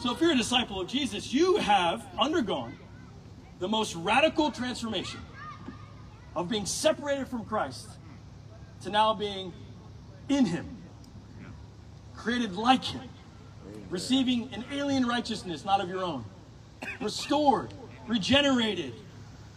[0.00, 2.74] So if you're a disciple of Jesus, you have undergone
[3.60, 5.20] the most radical transformation
[6.34, 7.90] of being separated from Christ
[8.82, 9.52] to now being
[10.28, 10.66] in Him,
[12.16, 13.08] created like Him,
[13.88, 16.24] receiving an alien righteousness not of your own,
[17.00, 17.72] restored,
[18.06, 18.94] regenerated.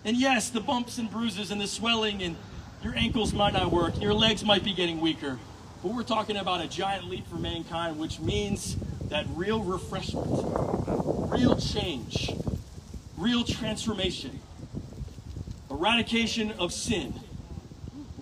[0.05, 2.36] And yes, the bumps and bruises and the swelling and
[2.83, 5.39] your ankles might not work, your legs might be getting weaker.
[5.81, 8.75] But we're talking about a giant leap for mankind, which means
[9.09, 10.27] that real refreshment,
[11.29, 12.31] real change,
[13.17, 14.39] real transformation,
[15.69, 17.13] eradication of sin,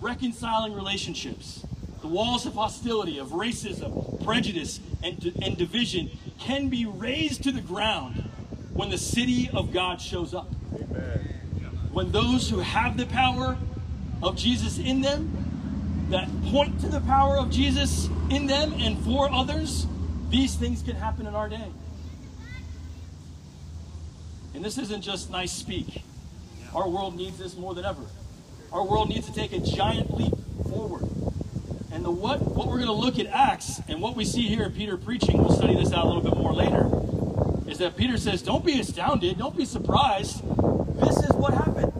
[0.02, 1.64] reconciling relationships,
[2.00, 7.60] the walls of hostility, of racism, prejudice, and, and division can be razed to the
[7.60, 8.28] ground
[8.74, 10.50] when the city of God shows up.
[10.74, 11.20] Amen.
[11.92, 13.56] When those who have the power
[14.22, 19.30] of Jesus in them, that point to the power of Jesus in them and for
[19.30, 19.86] others,
[20.30, 21.70] these things can happen in our day.
[24.54, 26.02] And this isn't just nice speak.
[26.74, 28.02] Our world needs this more than ever.
[28.72, 30.32] Our world needs to take a giant leap
[30.70, 31.02] forward.
[31.92, 34.62] And the what what we're going to look at Acts and what we see here
[34.62, 36.88] in Peter preaching, we'll study this out a little bit more later,
[37.70, 40.42] is that Peter says, Don't be astounded, don't be surprised.
[41.00, 41.92] This is what happened.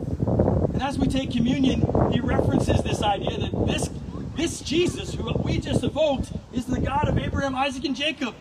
[0.73, 1.81] And as we take communion,
[2.11, 3.89] he references this idea that this
[4.35, 8.33] this Jesus, who we just evoked, is the God of Abraham, Isaac, and Jacob.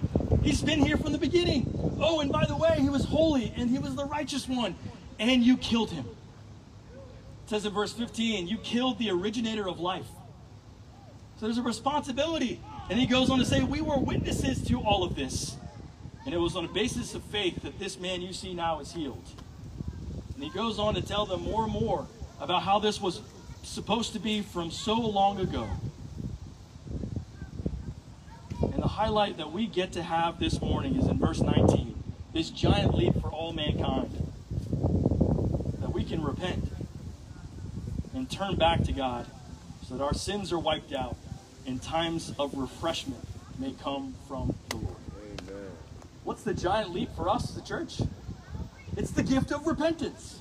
[0.42, 1.98] He's been here from the beginning.
[2.00, 4.74] Oh, and by the way, he was holy and he was the righteous one,
[5.18, 6.06] and you killed him.
[7.52, 10.06] Says in verse 15, you killed the originator of life.
[11.36, 12.58] So there's a responsibility.
[12.88, 15.54] And he goes on to say, We were witnesses to all of this.
[16.24, 18.92] And it was on a basis of faith that this man you see now is
[18.92, 19.28] healed.
[20.34, 22.06] And he goes on to tell them more and more
[22.40, 23.20] about how this was
[23.62, 25.68] supposed to be from so long ago.
[28.62, 32.48] And the highlight that we get to have this morning is in verse 19 this
[32.48, 34.32] giant leap for all mankind.
[35.80, 36.71] That we can repent
[38.14, 39.26] and turn back to God
[39.86, 41.16] so that our sins are wiped out
[41.66, 43.22] and times of refreshment
[43.58, 44.96] may come from the Lord.
[45.48, 45.70] Amen.
[46.24, 48.00] What's the giant leap for us as a church?
[48.96, 50.40] It's the gift of repentance.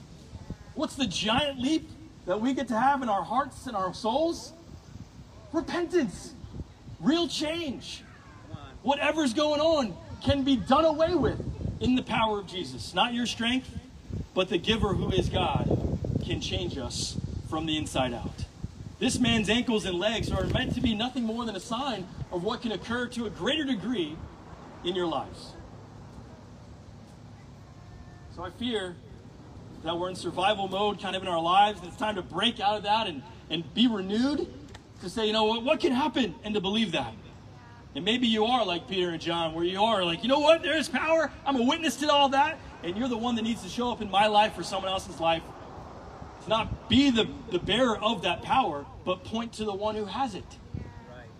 [0.75, 1.89] What's the giant leap
[2.25, 4.53] that we get to have in our hearts and our souls?
[5.53, 6.33] Repentance.
[6.99, 8.03] Real change.
[8.83, 11.39] Whatever's going on can be done away with
[11.79, 12.93] in the power of Jesus.
[12.93, 13.69] Not your strength,
[14.33, 17.17] but the giver who is God can change us
[17.51, 18.45] from the inside out.
[18.97, 22.45] This man's ankles and legs are meant to be nothing more than a sign of
[22.45, 24.15] what can occur to a greater degree
[24.85, 25.51] in your lives.
[28.37, 28.95] So I fear
[29.83, 32.61] that we're in survival mode kind of in our lives, and it's time to break
[32.61, 34.47] out of that and, and be renewed
[35.01, 37.13] to say, you know what, what can happen, and to believe that.
[37.95, 40.63] And maybe you are like Peter and John, where you are like, you know what?
[40.63, 41.29] There is power.
[41.45, 42.57] I'm a witness to all that.
[42.83, 45.19] And you're the one that needs to show up in my life or someone else's
[45.19, 45.43] life.
[46.47, 50.35] Not be the, the bearer of that power, but point to the one who has
[50.35, 50.57] it.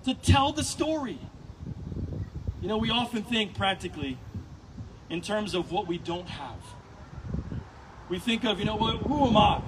[0.06, 1.20] To tell the story.
[2.62, 4.18] You know, we often think practically
[5.10, 6.58] in terms of what we don't have.
[8.10, 9.62] We think of, you know what, who am I?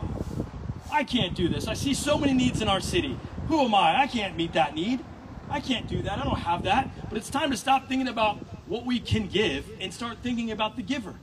[0.92, 1.68] I can't do this.
[1.68, 3.18] I see so many needs in our city.
[3.48, 4.02] Who am I?
[4.02, 5.04] I can't meet that need.
[5.50, 6.20] I can't do that.
[6.20, 6.90] I don't have that.
[7.10, 10.76] But it's time to stop thinking about what we can give and start thinking about
[10.76, 11.16] the giver.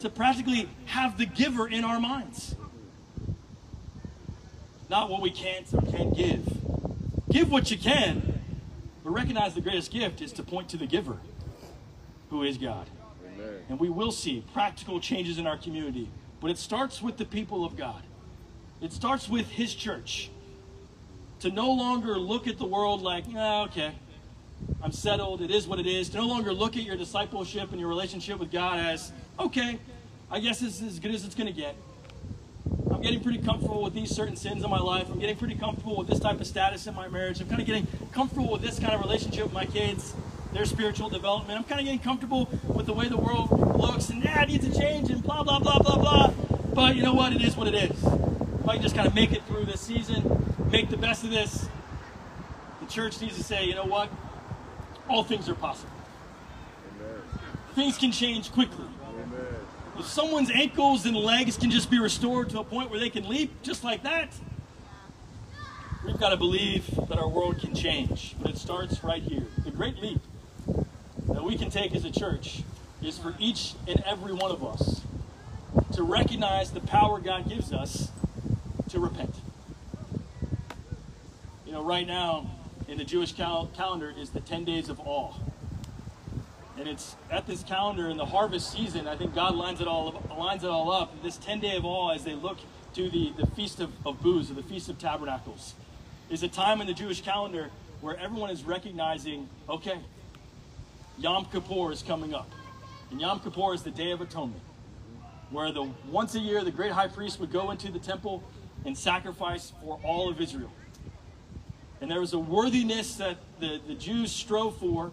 [0.00, 2.54] To practically have the giver in our minds.
[4.88, 6.46] Not what we can't or can't give.
[7.30, 8.40] Give what you can,
[9.02, 11.18] but recognize the greatest gift is to point to the giver,
[12.30, 12.88] who is God.
[13.26, 13.54] Amen.
[13.68, 16.08] And we will see practical changes in our community.
[16.40, 18.02] But it starts with the people of God.
[18.80, 20.30] It starts with His church.
[21.40, 23.94] To no longer look at the world like, ah, okay,
[24.82, 26.08] I'm settled, it is what it is.
[26.10, 29.78] To no longer look at your discipleship and your relationship with God as, okay,
[30.30, 31.74] I guess this is as good as it's going to get.
[33.04, 35.10] I'm getting pretty comfortable with these certain sins in my life.
[35.10, 37.38] I'm getting pretty comfortable with this type of status in my marriage.
[37.38, 40.14] I'm kind of getting comfortable with this kind of relationship with my kids,
[40.54, 41.58] their spiritual development.
[41.58, 44.66] I'm kind of getting comfortable with the way the world looks and yeah, it needs
[44.66, 46.32] to change and blah, blah, blah, blah, blah.
[46.72, 47.34] But you know what?
[47.34, 47.90] It is what it is.
[47.90, 51.30] If I can just kind of make it through this season, make the best of
[51.30, 51.68] this,
[52.80, 54.08] the church needs to say, you know what?
[55.10, 55.92] All things are possible.
[57.02, 57.20] Amen.
[57.74, 58.86] Things can change quickly.
[59.98, 63.28] If someone's ankles and legs can just be restored to a point where they can
[63.28, 64.28] leap just like that,
[66.04, 68.34] we've got to believe that our world can change.
[68.40, 69.46] But it starts right here.
[69.64, 70.20] The great leap
[71.28, 72.62] that we can take as a church
[73.02, 75.02] is for each and every one of us
[75.92, 78.10] to recognize the power God gives us
[78.88, 79.34] to repent.
[81.66, 82.50] You know, right now
[82.88, 85.34] in the Jewish cal- calendar is the 10 days of awe.
[86.76, 90.20] And it's at this calendar in the harvest season, I think God lines it all
[90.36, 91.22] lines it all up.
[91.22, 92.58] This 10 day of awe as they look
[92.94, 95.74] to the, the Feast of, of Booths or the Feast of Tabernacles
[96.30, 99.98] is a time in the Jewish calendar where everyone is recognizing, okay,
[101.18, 102.50] Yom Kippur is coming up.
[103.10, 104.62] And Yom Kippur is the Day of Atonement,
[105.50, 108.42] where the once a year the great high priest would go into the temple
[108.84, 110.72] and sacrifice for all of Israel.
[112.00, 115.12] And there was a worthiness that the, the Jews strove for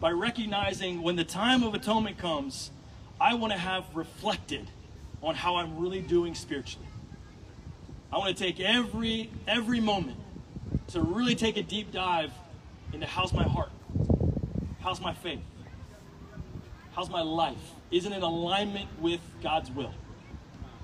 [0.00, 2.70] by recognizing when the time of atonement comes,
[3.20, 4.68] I want to have reflected
[5.22, 6.88] on how I'm really doing spiritually.
[8.10, 10.18] I want to take every every moment
[10.88, 12.32] to really take a deep dive
[12.92, 13.70] into how's my heart?
[14.80, 15.40] How's my faith?
[16.92, 17.74] How's my life?
[17.90, 19.94] Is it in alignment with God's will?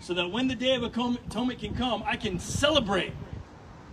[0.00, 3.12] So that when the day of atonement can come, I can celebrate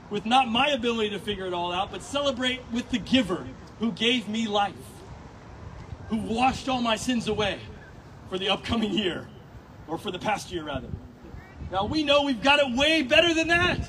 [0.10, 3.48] with not my ability to figure it all out, but celebrate with the giver
[3.80, 4.74] who gave me life,
[6.10, 7.60] who washed all my sins away
[8.30, 9.28] for the upcoming year,
[9.88, 10.88] or for the past year, rather.
[11.72, 13.80] Now we know we've got it way better than that.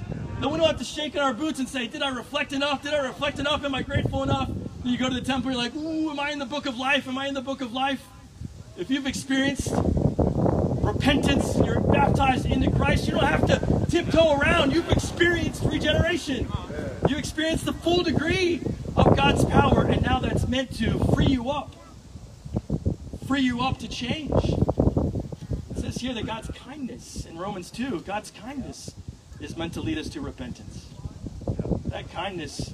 [0.40, 2.82] Then we don't have to shake in our boots and say, Did I reflect enough?
[2.82, 3.64] Did I reflect enough?
[3.64, 4.48] Am I grateful enough?
[4.48, 6.76] Then you go to the temple, you're like, Ooh, am I in the book of
[6.76, 7.08] life?
[7.08, 8.04] Am I in the book of life?
[8.76, 14.72] If you've experienced repentance, you're baptized into Christ, you don't have to tiptoe around.
[14.72, 16.48] You've experienced regeneration.
[17.08, 18.60] You experienced the full degree
[18.96, 21.73] of God's power, and now that's meant to free you up.
[23.34, 24.30] Free you up to change.
[24.30, 28.94] It says here that God's kindness in Romans 2, God's kindness
[29.40, 30.86] is meant to lead us to repentance.
[31.86, 32.72] That kindness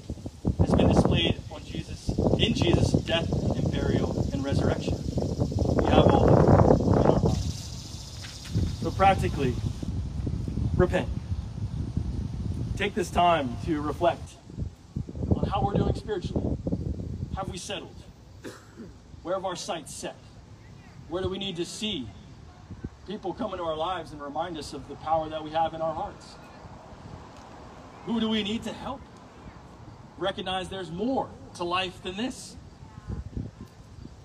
[0.59, 4.99] has been displayed on Jesus, in Jesus' death and burial and resurrection.
[5.77, 8.77] We have all that in our lives.
[8.83, 9.55] So practically,
[10.77, 11.09] repent.
[12.77, 14.35] Take this time to reflect
[15.31, 16.59] on how we're doing spiritually.
[17.35, 17.97] Have we settled?
[19.23, 20.17] Where have our sights set?
[21.11, 22.09] Where do we need to see
[23.09, 25.83] people come into our lives and remind us of the power that we have in
[25.83, 26.37] our hearts?
[28.07, 29.01] Who do we need to help?
[30.19, 32.57] Recognize there's more to life than this.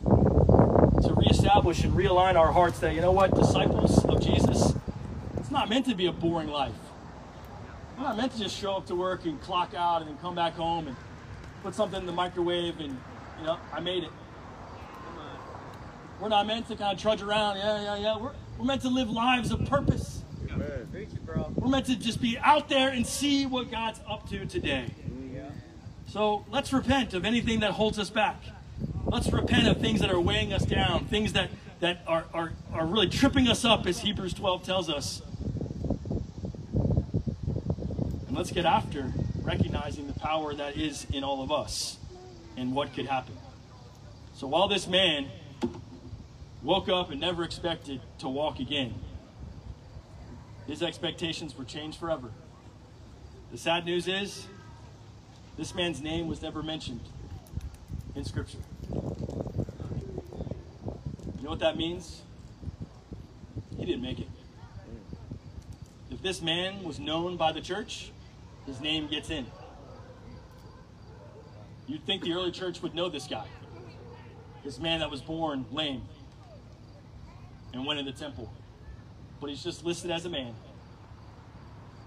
[0.05, 4.75] To reestablish and realign our hearts that, you know what, disciples of Jesus,
[5.37, 6.71] it's not meant to be a boring life.
[7.97, 10.35] We're not meant to just show up to work and clock out and then come
[10.35, 10.95] back home and
[11.63, 12.95] put something in the microwave and,
[13.39, 14.11] you know, I made it.
[16.19, 17.57] We're not meant to kind of trudge around.
[17.57, 18.17] Yeah, yeah, yeah.
[18.17, 20.21] We're, we're meant to live lives of purpose.
[20.51, 20.87] Amen.
[20.91, 21.51] Preach it, bro.
[21.55, 24.85] We're meant to just be out there and see what God's up to today.
[25.33, 25.49] Yeah.
[26.07, 28.41] So let's repent of anything that holds us back.
[29.05, 31.49] Let's repent of things that are weighing us down, things that,
[31.81, 35.21] that are, are, are really tripping us up, as Hebrews 12 tells us.
[38.27, 39.11] And let's get after
[39.43, 41.97] recognizing the power that is in all of us.
[42.57, 43.37] and what could happen.
[44.35, 45.27] So while this man
[46.65, 48.95] woke up and never expected to walk again,
[50.67, 52.31] his expectations were changed forever.
[53.51, 54.47] The sad news is,
[55.57, 57.01] this man's name was never mentioned
[58.15, 58.57] in Scripture.
[58.89, 59.03] You
[61.43, 62.23] know what that means?
[63.77, 64.27] He didn't make it.
[66.09, 68.11] If this man was known by the church,
[68.65, 69.45] his name gets in.
[71.87, 73.45] You'd think the early church would know this guy.
[74.63, 76.01] This man that was born lame
[77.75, 78.51] and went in the temple.
[79.39, 80.55] But he's just listed as a man.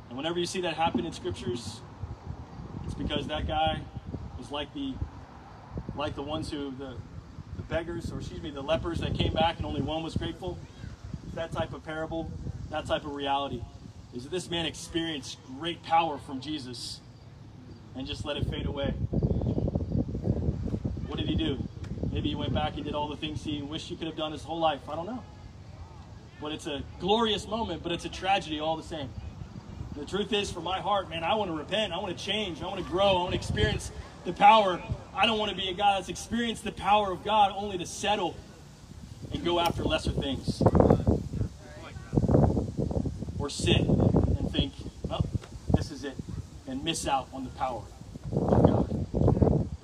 [0.09, 1.81] And whenever you see that happen in scriptures,
[2.85, 3.81] it's because that guy
[4.39, 4.95] was like the
[5.95, 6.97] like the ones who the,
[7.57, 10.59] the beggars, or excuse me, the lepers that came back and only one was grateful.
[11.35, 12.31] That type of parable,
[12.71, 13.63] that type of reality,
[14.15, 17.01] is that this man experienced great power from Jesus
[17.95, 18.91] and just let it fade away.
[21.07, 21.59] What did he do?
[22.11, 24.33] Maybe he went back and did all the things he wished he could have done
[24.33, 24.89] his whole life.
[24.89, 25.23] I don't know.
[26.41, 29.09] But it's a glorious moment, but it's a tragedy all the same.
[29.97, 31.93] The truth is, for my heart, man, I want to repent.
[31.93, 32.63] I want to change.
[32.63, 33.09] I want to grow.
[33.09, 33.91] I want to experience
[34.25, 34.81] the power.
[35.15, 37.87] I don't want to be a guy that's experienced the power of God only to
[37.87, 38.37] settle
[39.33, 40.63] and go after lesser things.
[43.39, 44.73] Or sit and think,
[45.09, 45.27] well,
[45.75, 46.15] this is it,
[46.69, 47.83] and miss out on the power
[48.31, 49.07] of God.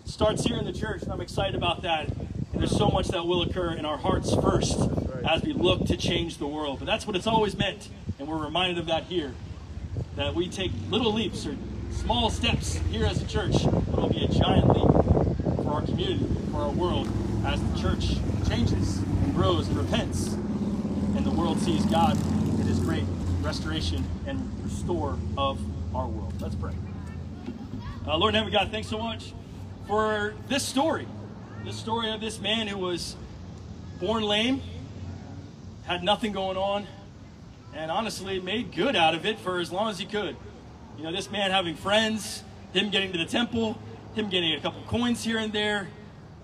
[0.05, 2.09] It starts here in the church, and I'm excited about that.
[2.09, 4.79] And there's so much that will occur in our hearts first
[5.25, 6.79] as we look to change the world.
[6.79, 9.35] But that's what it's always meant, and we're reminded of that here.
[10.17, 11.57] That we take little leaps or
[11.91, 16.27] small steps here as a church, but it'll be a giant leap for our community,
[16.51, 17.09] for our world,
[17.45, 18.17] as the church
[18.49, 22.17] changes and grows and repents, and the world sees God
[22.61, 23.05] in His great
[23.41, 25.61] restoration and restore of
[25.95, 26.41] our world.
[26.41, 26.75] Let's pray.
[28.07, 29.33] Uh, Lord Heavenly God, thanks so much
[29.87, 31.07] for this story.
[31.65, 33.17] This story of this man who was
[33.99, 34.61] born lame,
[35.87, 36.87] had nothing going on,
[37.75, 40.37] and honestly made good out of it for as long as he could.
[40.97, 43.79] You know, this man having friends, him getting to the temple,
[44.15, 45.89] him getting a couple coins here and there.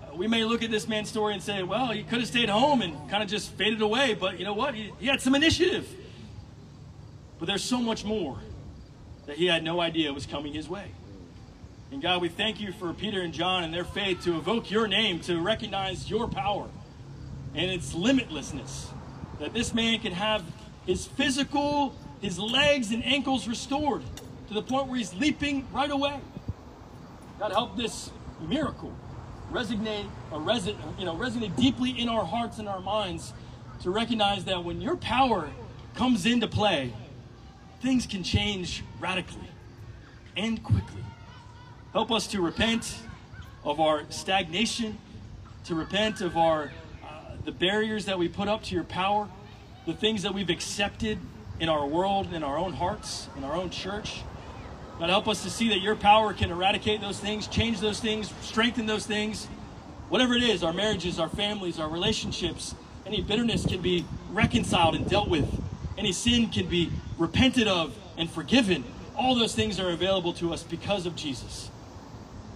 [0.01, 2.49] Uh, we may look at this man's story and say, well, he could have stayed
[2.49, 4.75] home and kind of just faded away, but you know what?
[4.75, 5.87] He, he had some initiative.
[7.39, 8.37] But there's so much more
[9.25, 10.91] that he had no idea was coming his way.
[11.91, 14.87] And God, we thank you for Peter and John and their faith to evoke your
[14.87, 16.67] name, to recognize your power
[17.55, 18.87] and its limitlessness.
[19.41, 20.43] That this man can have
[20.85, 24.03] his physical, his legs and ankles restored
[24.47, 26.19] to the point where he's leaping right away.
[27.39, 28.93] God, help this miracle
[29.51, 33.33] resonate, or reson, you know, resonate deeply in our hearts and our minds
[33.81, 35.49] to recognize that when your power
[35.95, 36.93] comes into play,
[37.81, 39.49] things can change radically
[40.37, 41.03] and quickly.
[41.93, 42.95] Help us to repent
[43.63, 44.97] of our stagnation,
[45.65, 46.69] to repent of our uh,
[47.45, 49.27] the barriers that we put up to your power,
[49.85, 51.17] the things that we've accepted
[51.59, 54.21] in our world, in our own hearts, in our own church.
[54.99, 58.31] God, help us to see that your power can eradicate those things, change those things,
[58.41, 59.47] strengthen those things.
[60.09, 62.75] Whatever it is, our marriages, our families, our relationships,
[63.05, 65.47] any bitterness can be reconciled and dealt with.
[65.97, 68.83] Any sin can be repented of and forgiven.
[69.15, 71.69] All those things are available to us because of Jesus.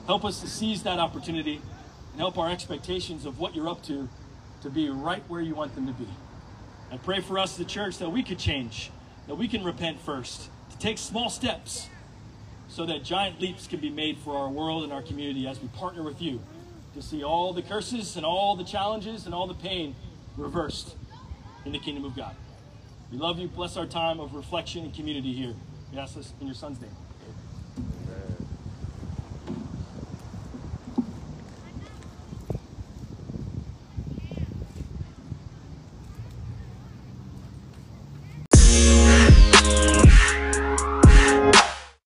[0.05, 1.61] Help us to seize that opportunity
[2.11, 4.07] and help our expectations of what you're up to
[4.65, 6.07] to be right where you want them to be.
[6.91, 8.89] I pray for us, the church, that we could change,
[9.27, 11.87] that we can repent first, to take small steps
[12.67, 15.67] so that giant leaps can be made for our world and our community as we
[15.67, 16.41] partner with you
[16.95, 19.95] to see all the curses and all the challenges and all the pain
[20.35, 20.95] reversed
[21.63, 22.35] in the kingdom of God.
[23.11, 23.47] We love you.
[23.47, 25.53] Bless our time of reflection and community here.
[25.91, 27.04] We ask this in your son's name.